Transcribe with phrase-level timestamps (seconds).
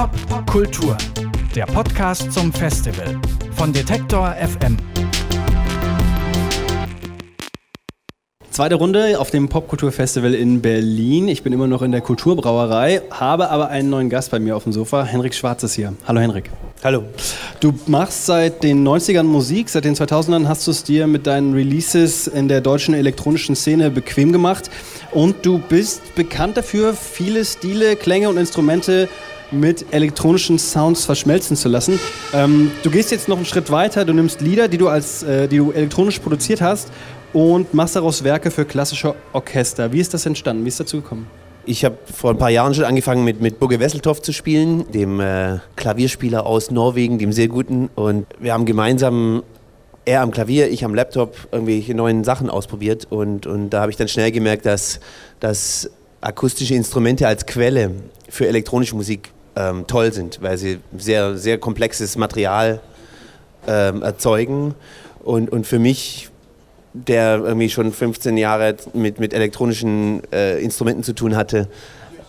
[0.00, 0.96] Pop Kultur,
[1.54, 3.20] der Podcast zum Festival
[3.52, 4.78] von Detektor FM.
[8.50, 11.28] Zweite Runde auf dem Popkulturfestival in Berlin.
[11.28, 14.62] Ich bin immer noch in der Kulturbrauerei, habe aber einen neuen Gast bei mir auf
[14.62, 15.04] dem Sofa.
[15.04, 15.92] Henrik Schwarz ist hier.
[16.06, 16.50] Hallo Henrik.
[16.82, 17.04] Hallo.
[17.60, 21.52] Du machst seit den 90ern Musik, seit den 2000ern hast du es dir mit deinen
[21.52, 24.70] Releases in der deutschen elektronischen Szene bequem gemacht
[25.12, 29.10] und du bist bekannt dafür, viele Stile, Klänge und Instrumente
[29.52, 31.98] mit elektronischen Sounds verschmelzen zu lassen.
[32.32, 35.48] Ähm, du gehst jetzt noch einen Schritt weiter, du nimmst Lieder, die du, als, äh,
[35.48, 36.90] die du elektronisch produziert hast
[37.32, 39.92] und machst daraus Werke für klassische Orchester.
[39.92, 40.64] Wie ist das entstanden?
[40.64, 41.26] Wie ist dazu gekommen?
[41.66, 45.20] Ich habe vor ein paar Jahren schon angefangen mit, mit Bugge Wesseltoft zu spielen, dem
[45.20, 47.90] äh, Klavierspieler aus Norwegen, dem sehr guten.
[47.94, 49.42] Und wir haben gemeinsam,
[50.04, 53.06] er am Klavier, ich am Laptop, irgendwelche neuen Sachen ausprobiert.
[53.10, 55.00] Und, und da habe ich dann schnell gemerkt, dass,
[55.38, 55.90] dass
[56.22, 57.92] akustische Instrumente als Quelle
[58.28, 62.80] für elektronische Musik ähm, toll sind, weil sie sehr, sehr komplexes Material
[63.66, 64.74] ähm, erzeugen.
[65.22, 66.30] Und, und für mich
[66.92, 71.68] der irgendwie schon 15 Jahre mit, mit elektronischen äh, Instrumenten zu tun hatte,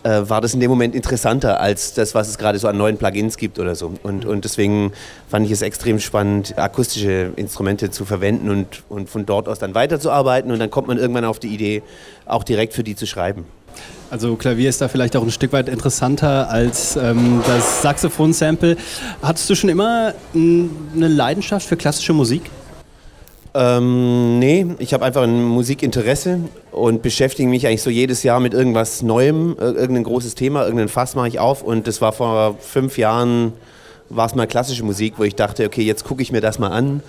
[0.03, 2.97] äh, war das in dem Moment interessanter als das, was es gerade so an neuen
[2.97, 3.94] Plugins gibt oder so.
[4.03, 4.94] Und, und deswegen
[5.30, 9.75] fand ich es extrem spannend, akustische Instrumente zu verwenden und, und von dort aus dann
[9.75, 10.52] weiterzuarbeiten.
[10.52, 11.83] Und dann kommt man irgendwann auf die Idee,
[12.25, 13.45] auch direkt für die zu schreiben.
[14.09, 18.75] Also Klavier ist da vielleicht auch ein Stück weit interessanter als ähm, das Saxophon-Sample.
[19.21, 22.43] Hattest du schon immer eine Leidenschaft für klassische Musik?
[23.53, 26.39] Ähm, nee, ich habe einfach ein Musikinteresse
[26.71, 31.16] und beschäftige mich eigentlich so jedes Jahr mit irgendwas Neuem, irgendein großes Thema, irgendein Fass
[31.16, 33.51] mache ich auf und das war vor fünf Jahren,
[34.09, 36.69] war es mal klassische Musik, wo ich dachte, okay, jetzt gucke ich mir das mal
[36.69, 37.01] an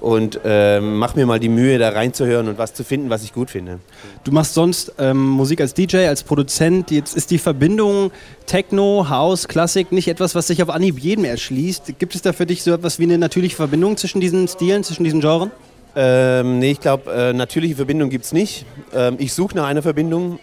[0.00, 3.32] und äh, mach mir mal die Mühe, da reinzuhören und was zu finden, was ich
[3.32, 3.80] gut finde.
[4.24, 6.90] Du machst sonst ähm, Musik als DJ, als Produzent.
[6.90, 8.10] Jetzt ist die Verbindung
[8.46, 11.98] Techno, House, Klassik nicht etwas, was sich auf Anhieb jedem erschließt.
[11.98, 15.04] Gibt es da für dich so etwas wie eine natürliche Verbindung zwischen diesen Stilen, zwischen
[15.04, 15.48] diesen Genres?
[15.96, 18.66] Ähm, nee, ich glaube, äh, natürliche Verbindung gibt es nicht.
[18.94, 20.38] Ähm, ich suche nach einer Verbindung.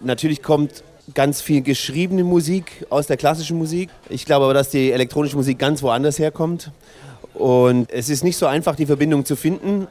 [0.00, 0.82] Natürlich kommt
[1.14, 3.90] ganz viel geschriebene Musik aus der klassischen Musik.
[4.08, 6.72] Ich glaube aber, dass die elektronische Musik ganz woanders herkommt.
[7.38, 9.86] Und es ist nicht so einfach, die Verbindung zu finden,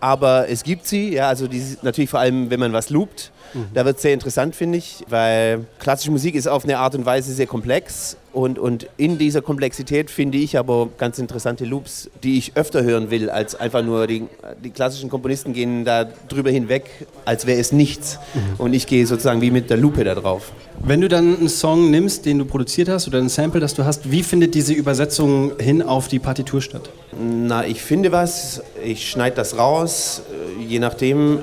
[0.00, 1.14] aber es gibt sie.
[1.14, 3.30] Ja, also die, natürlich vor allem, wenn man was loopt.
[3.54, 3.66] Mhm.
[3.74, 7.06] Da wird es sehr interessant, finde ich, weil klassische Musik ist auf eine Art und
[7.06, 12.38] Weise sehr komplex und, und in dieser Komplexität finde ich aber ganz interessante Loops, die
[12.38, 14.24] ich öfter hören will, als einfach nur die,
[14.64, 18.18] die klassischen Komponisten gehen da drüber hinweg, als wäre es nichts.
[18.32, 18.40] Mhm.
[18.58, 20.52] Und ich gehe sozusagen wie mit der Lupe da drauf.
[20.78, 23.84] Wenn du dann einen Song nimmst, den du produziert hast oder ein Sample, das du
[23.84, 26.88] hast, wie findet diese Übersetzung hin auf die Partitur statt?
[27.20, 30.22] Na, ich finde was, ich schneide das raus,
[30.66, 31.40] je nachdem,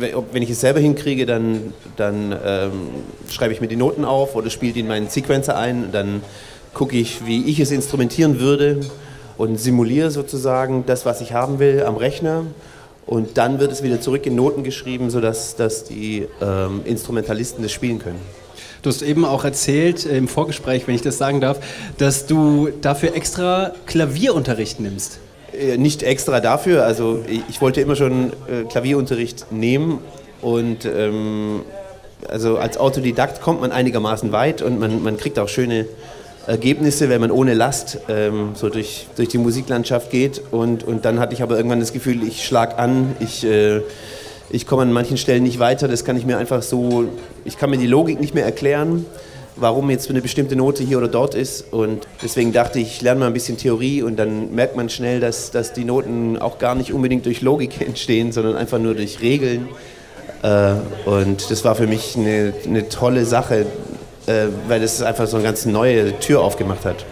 [0.00, 2.72] wenn ich es selber hinkriege, dann, dann ähm,
[3.30, 5.90] schreibe ich mir die Noten auf oder spiele die in meinen Sequencer ein.
[5.92, 6.22] Dann
[6.74, 8.80] gucke ich, wie ich es instrumentieren würde
[9.38, 12.44] und simuliere sozusagen das, was ich haben will, am Rechner.
[13.06, 17.72] Und dann wird es wieder zurück in Noten geschrieben, sodass dass die ähm, Instrumentalisten das
[17.72, 18.20] spielen können.
[18.82, 21.58] Du hast eben auch erzählt im Vorgespräch, wenn ich das sagen darf,
[21.98, 25.18] dass du dafür extra Klavierunterricht nimmst.
[25.52, 26.84] Äh, nicht extra dafür.
[26.84, 30.00] Also ich wollte immer schon äh, Klavierunterricht nehmen
[30.42, 31.62] und ähm,
[32.28, 35.86] also als Autodidakt kommt man einigermaßen weit und man, man kriegt auch schöne
[36.46, 40.40] Ergebnisse, wenn man ohne Last ähm, so durch, durch die Musiklandschaft geht.
[40.50, 43.80] Und, und dann hatte ich aber irgendwann das Gefühl, ich schlag an, ich, äh,
[44.50, 47.06] ich komme an manchen Stellen nicht weiter, das kann ich mir einfach so,
[47.44, 49.06] ich kann mir die Logik nicht mehr erklären
[49.56, 51.72] warum jetzt eine bestimmte Note hier oder dort ist.
[51.72, 55.20] Und deswegen dachte ich, ich lerne mal ein bisschen Theorie und dann merkt man schnell,
[55.20, 59.20] dass, dass die Noten auch gar nicht unbedingt durch Logik entstehen, sondern einfach nur durch
[59.20, 59.68] Regeln.
[60.42, 60.74] Äh,
[61.06, 63.66] und das war für mich eine, eine tolle Sache,
[64.26, 67.04] äh, weil das einfach so eine ganz neue Tür aufgemacht hat.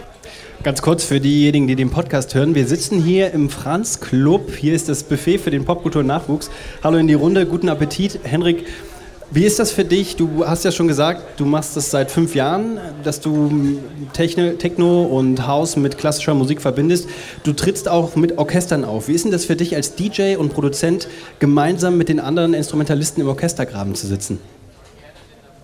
[0.62, 2.54] Ganz kurz für diejenigen, die den Podcast hören.
[2.54, 4.54] Wir sitzen hier im Franz Club.
[4.56, 6.50] Hier ist das Buffet für den Popkultur-Nachwuchs.
[6.82, 8.20] Hallo in die Runde, guten Appetit.
[8.22, 8.64] Henrik,
[9.34, 10.14] wie ist das für dich?
[10.14, 13.80] Du hast ja schon gesagt, du machst das seit fünf Jahren, dass du
[14.12, 17.08] Techno und House mit klassischer Musik verbindest.
[17.42, 19.08] Du trittst auch mit Orchestern auf.
[19.08, 21.08] Wie ist denn das für dich als DJ und Produzent,
[21.40, 24.38] gemeinsam mit den anderen Instrumentalisten im Orchestergraben zu sitzen?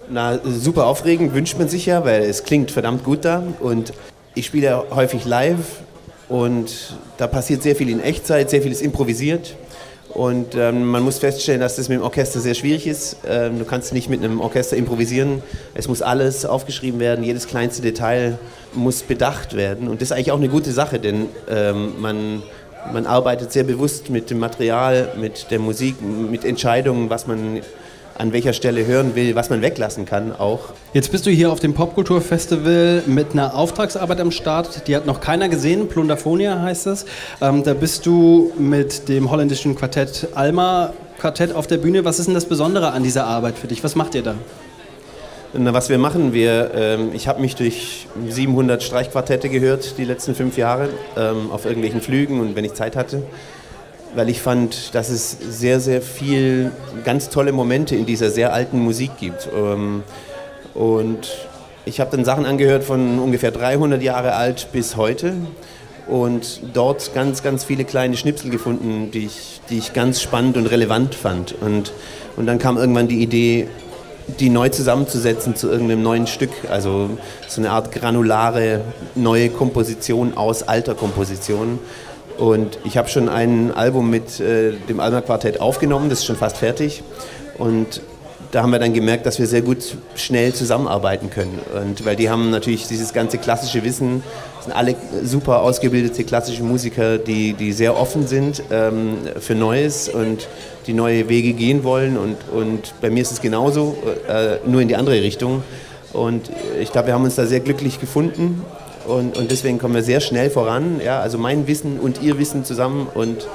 [0.09, 3.45] Na, super aufregend, wünscht man sich ja, weil es klingt verdammt gut da.
[3.61, 3.93] Und
[4.35, 5.83] ich spiele häufig live
[6.29, 9.55] und da passiert sehr viel in Echtzeit, sehr viel ist improvisiert.
[10.15, 13.19] Und ähm, man muss feststellen, dass das mit dem Orchester sehr schwierig ist.
[13.27, 15.43] Ähm, du kannst nicht mit einem Orchester improvisieren.
[15.75, 18.39] Es muss alles aufgeschrieben werden, jedes kleinste Detail
[18.75, 19.89] muss bedacht werden.
[19.89, 22.43] Und das ist eigentlich auch eine gute Sache, denn ähm, man,
[22.93, 27.61] man arbeitet sehr bewusst mit dem Material, mit der Musik, mit Entscheidungen, was man
[28.21, 30.61] an welcher Stelle hören will, was man weglassen kann auch.
[30.93, 34.87] Jetzt bist du hier auf dem Popkulturfestival mit einer Auftragsarbeit am Start.
[34.87, 35.89] Die hat noch keiner gesehen.
[35.89, 37.07] Plunderphonia heißt es.
[37.41, 42.05] Ähm, da bist du mit dem holländischen Quartett Alma Quartett auf der Bühne.
[42.05, 43.83] Was ist denn das Besondere an dieser Arbeit für dich?
[43.83, 44.35] Was macht ihr da?
[45.55, 50.35] Na, was wir machen, wir, ähm, ich habe mich durch 700 Streichquartette gehört die letzten
[50.35, 53.23] fünf Jahre ähm, auf irgendwelchen Flügen und wenn ich Zeit hatte,
[54.15, 56.73] weil ich fand, dass es sehr, sehr viel
[57.05, 59.49] ganz tolle Momente in dieser sehr alten Musik gibt.
[59.55, 60.03] Ähm,
[60.75, 61.31] und
[61.85, 65.35] ich habe dann Sachen angehört von ungefähr 300 Jahre alt bis heute
[66.07, 70.67] und dort ganz, ganz viele kleine Schnipsel gefunden, die ich, die ich ganz spannend und
[70.67, 71.55] relevant fand.
[71.61, 71.93] Und,
[72.37, 73.69] und dann kam irgendwann die Idee,
[74.39, 76.51] die neu zusammenzusetzen zu irgendeinem neuen Stück.
[76.69, 77.11] Also
[77.49, 78.83] so eine Art granulare
[79.15, 81.79] neue Komposition aus alter Komposition.
[82.39, 86.37] Und ich habe schon ein Album mit äh, dem Alma Quartett aufgenommen, das ist schon
[86.37, 87.03] fast fertig.
[87.59, 88.01] Und
[88.51, 91.61] da haben wir dann gemerkt, dass wir sehr gut schnell zusammenarbeiten können.
[91.81, 94.23] Und weil die haben natürlich dieses ganze klassische Wissen,
[94.61, 100.49] sind alle super ausgebildete klassische Musiker, die, die sehr offen sind ähm, für Neues und
[100.87, 102.17] die neue Wege gehen wollen.
[102.17, 103.97] Und, und bei mir ist es genauso,
[104.29, 105.63] äh, nur in die andere Richtung.
[106.13, 106.51] Und
[106.81, 108.65] ich glaube, wir haben uns da sehr glücklich gefunden
[109.07, 111.01] und, und deswegen kommen wir sehr schnell voran.
[111.05, 113.47] Ja, also mein Wissen und ihr Wissen zusammen und,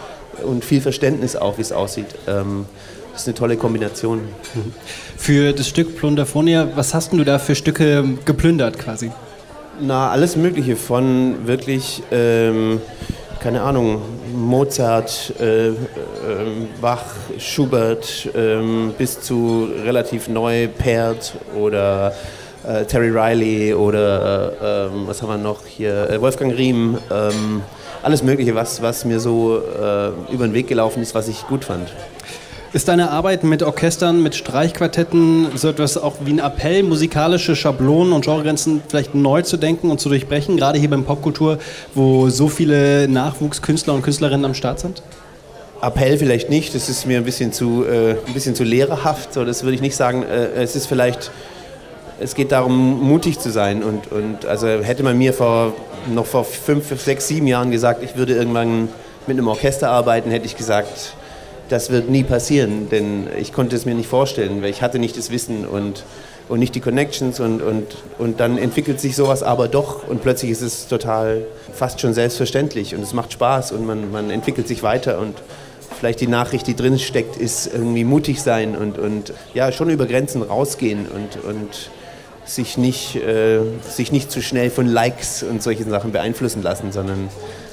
[0.44, 2.07] und viel Verständnis auch, wie es aussieht.
[2.27, 2.65] Ähm,
[3.13, 4.21] das ist eine tolle Kombination.
[5.18, 9.12] Für das Stück Plunderphonia, was hast du da für Stücke geplündert quasi?
[9.80, 12.81] Na, alles Mögliche von wirklich, ähm,
[13.39, 14.01] keine Ahnung,
[14.33, 15.74] Mozart, äh, äh,
[16.81, 17.06] Bach,
[17.38, 22.13] Schubert ähm, bis zu relativ neu Pert oder
[22.67, 26.97] äh, Terry Riley oder äh, ähm, was haben wir noch hier, äh, Wolfgang Riem.
[27.12, 27.62] Ähm,
[28.03, 31.65] alles Mögliche, was, was mir so äh, über den Weg gelaufen ist, was ich gut
[31.65, 31.91] fand.
[32.71, 38.12] Ist deine Arbeit mit Orchestern, mit Streichquartetten so etwas auch wie ein Appell, musikalische Schablonen
[38.12, 41.57] und Genregrenzen vielleicht neu zu denken und zu durchbrechen, gerade hier beim Popkultur,
[41.94, 45.01] wo so viele Nachwuchskünstler und Künstlerinnen am Start sind?
[45.81, 49.45] Appell vielleicht nicht, das ist mir ein bisschen zu, äh, ein bisschen zu lehrerhaft, so,
[49.45, 50.23] das würde ich nicht sagen.
[50.23, 51.31] Äh, es ist vielleicht,
[52.19, 53.83] es geht darum, mutig zu sein.
[53.83, 55.73] Und, und also hätte man mir vor,
[56.13, 58.89] noch vor fünf, sechs, sieben Jahren gesagt, ich würde irgendwann
[59.27, 61.15] mit einem Orchester arbeiten, hätte ich gesagt,
[61.69, 65.17] das wird nie passieren, denn ich konnte es mir nicht vorstellen, weil ich hatte nicht
[65.17, 66.03] das Wissen und,
[66.47, 67.39] und nicht die Connections.
[67.39, 70.07] Und, und, und dann entwickelt sich sowas aber doch.
[70.07, 71.41] Und plötzlich ist es total
[71.73, 72.95] fast schon selbstverständlich.
[72.95, 75.19] Und es macht Spaß und man, man entwickelt sich weiter.
[75.19, 75.33] Und
[76.00, 80.06] vielleicht die Nachricht, die drin steckt, ist irgendwie mutig sein und, und ja, schon über
[80.06, 81.89] Grenzen rausgehen und, und
[82.45, 87.30] sich, nicht, äh, sich nicht zu schnell von Likes und solchen Sachen beeinflussen lassen, sondern,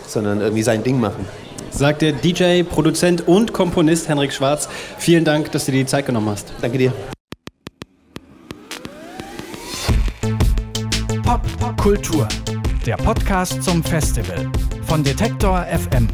[0.06, 1.26] sondern irgendwie sein Ding machen
[1.72, 4.69] sagt der DJ, Produzent und Komponist Henrik Schwarz.
[4.98, 6.52] Vielen Dank, dass du dir die Zeit genommen hast.
[6.60, 6.92] Danke dir.
[11.22, 12.28] Pop, Pop Kultur,
[12.86, 14.50] der Podcast zum Festival
[14.86, 16.08] von Detektor FM.